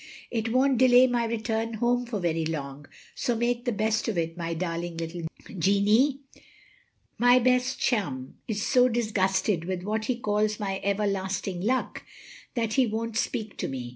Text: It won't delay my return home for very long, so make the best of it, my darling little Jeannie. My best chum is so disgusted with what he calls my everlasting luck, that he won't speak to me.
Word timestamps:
It 0.31 0.51
won't 0.51 0.79
delay 0.79 1.05
my 1.05 1.25
return 1.25 1.75
home 1.75 2.07
for 2.07 2.19
very 2.19 2.43
long, 2.43 2.87
so 3.13 3.35
make 3.35 3.65
the 3.65 3.71
best 3.71 4.07
of 4.07 4.17
it, 4.17 4.35
my 4.35 4.55
darling 4.55 4.97
little 4.97 5.21
Jeannie. 5.59 6.21
My 7.19 7.37
best 7.37 7.77
chum 7.79 8.33
is 8.47 8.65
so 8.65 8.87
disgusted 8.89 9.63
with 9.65 9.83
what 9.83 10.05
he 10.05 10.15
calls 10.17 10.59
my 10.59 10.81
everlasting 10.83 11.61
luck, 11.63 12.03
that 12.55 12.73
he 12.73 12.87
won't 12.87 13.15
speak 13.15 13.57
to 13.57 13.67
me. 13.67 13.89